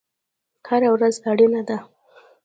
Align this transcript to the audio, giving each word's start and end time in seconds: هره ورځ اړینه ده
هره 0.67 0.89
ورځ 0.95 1.15
اړینه 1.29 1.61
ده 1.67 1.77